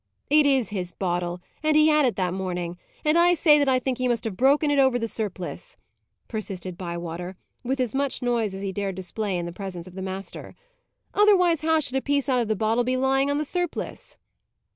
[0.31, 3.77] "It is his bottle, and he had it that morning; and I say that I
[3.77, 5.77] think he must have broken it over the surplice,"
[6.27, 10.01] persisted Bywater, with as much noise as he dared display in the presence of the
[10.01, 10.55] master.
[11.13, 14.17] "Otherwise, how should a piece out of the bottle be lying on the surplice?"